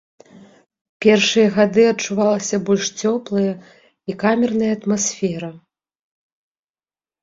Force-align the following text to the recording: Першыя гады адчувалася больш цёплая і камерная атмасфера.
Першыя 1.05 1.49
гады 1.57 1.83
адчувалася 1.91 2.57
больш 2.71 2.85
цёплая 3.05 3.53
і 3.55 4.11
камерная 4.27 4.71
атмасфера. 4.81 5.57